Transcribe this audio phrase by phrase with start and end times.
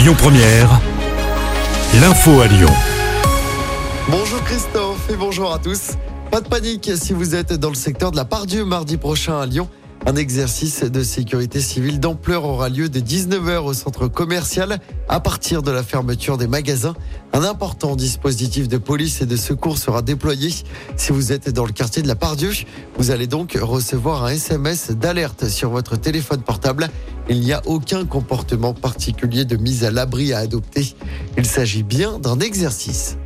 [0.00, 0.80] Lyon Première,
[2.00, 2.70] l'info à Lyon.
[4.08, 5.90] Bonjour Christophe et bonjour à tous.
[6.30, 9.44] Pas de panique si vous êtes dans le secteur de la Pardieu mardi prochain à
[9.44, 9.68] Lyon.
[10.06, 15.62] Un exercice de sécurité civile d'ampleur aura lieu dès 19h au centre commercial à partir
[15.62, 16.94] de la fermeture des magasins.
[17.34, 20.50] Un important dispositif de police et de secours sera déployé.
[20.96, 22.50] Si vous êtes dans le quartier de la Pardieu,
[22.96, 26.88] vous allez donc recevoir un SMS d'alerte sur votre téléphone portable.
[27.28, 30.94] Il n'y a aucun comportement particulier de mise à l'abri à adopter.
[31.36, 33.18] Il s'agit bien d'un exercice.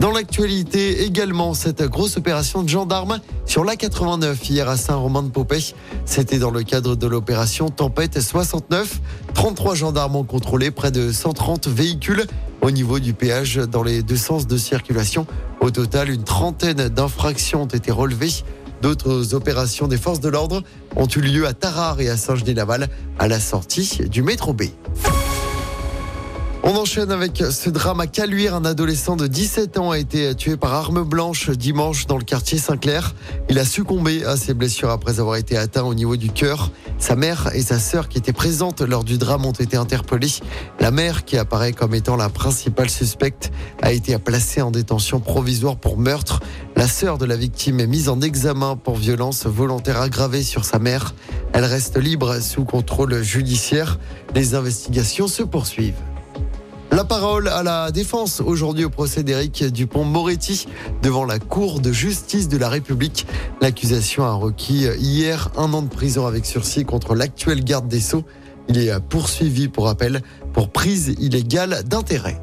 [0.00, 5.60] Dans l'actualité également, cette grosse opération de gendarmes sur l'A89 hier à Saint-Romain-de-Popey.
[6.06, 8.98] C'était dans le cadre de l'opération Tempête 69.
[9.34, 12.24] 33 gendarmes ont contrôlé près de 130 véhicules
[12.62, 15.26] au niveau du péage dans les deux sens de circulation.
[15.60, 18.42] Au total, une trentaine d'infractions ont été relevées.
[18.80, 20.62] D'autres opérations des forces de l'ordre
[20.96, 24.62] ont eu lieu à Tarare et à Saint-Genis-Laval à la sortie du métro B.
[26.62, 28.54] On enchaîne avec ce drame à Caluire.
[28.54, 32.58] Un adolescent de 17 ans a été tué par arme blanche dimanche dans le quartier
[32.58, 33.14] Saint-Clair.
[33.48, 36.70] Il a succombé à ses blessures après avoir été atteint au niveau du cœur.
[36.98, 40.28] Sa mère et sa sœur qui étaient présentes lors du drame ont été interpellées.
[40.80, 45.76] La mère, qui apparaît comme étant la principale suspecte, a été placée en détention provisoire
[45.76, 46.40] pour meurtre.
[46.76, 50.78] La sœur de la victime est mise en examen pour violence volontaire aggravée sur sa
[50.78, 51.14] mère.
[51.54, 53.98] Elle reste libre sous contrôle judiciaire.
[54.34, 56.09] Les investigations se poursuivent.
[57.00, 60.66] La parole à la défense aujourd'hui au procès d'Éric Dupont-Moretti
[61.02, 63.26] devant la Cour de justice de la République.
[63.62, 68.24] L'accusation a requis hier un an de prison avec sursis contre l'actuel garde des Sceaux.
[68.68, 70.20] Il est poursuivi pour appel
[70.52, 72.38] pour prise illégale d'intérêt.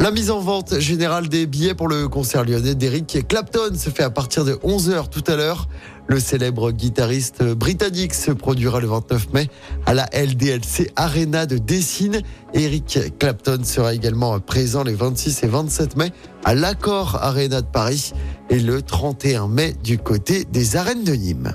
[0.00, 4.02] La mise en vente générale des billets pour le concert lyonnais d'Eric Clapton se fait
[4.02, 5.68] à partir de 11h tout à l'heure.
[6.06, 9.50] Le célèbre guitariste britannique se produira le 29 mai
[9.84, 12.22] à la LDLC Arena de Dessine.
[12.54, 16.12] Eric Clapton sera également présent les 26 et 27 mai
[16.44, 18.14] à l'Accord Arena de Paris
[18.48, 21.52] et le 31 mai du côté des arènes de Nîmes.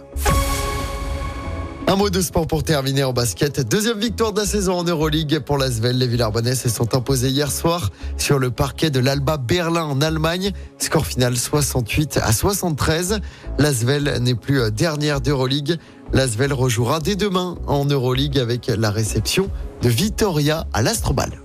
[1.88, 3.60] Un mot de sport pour terminer en basket.
[3.70, 6.00] Deuxième victoire de la saison en Euroleague pour l'Asvel.
[6.00, 10.52] Les Villarbonnais se sont imposés hier soir sur le parquet de l'Alba Berlin en Allemagne.
[10.80, 13.20] Score final 68 à 73.
[13.60, 15.78] L'Asvel n'est plus dernière d'Euroleague.
[16.12, 19.50] L'Asvel rejouera dès demain en Euroleague avec la réception
[19.84, 21.40] de Vitoria à l'Astrobal.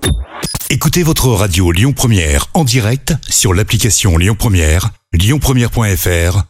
[0.70, 6.49] Écoutez votre radio Lyon Première en direct sur l'application Lyon Première, lyonpremière.fr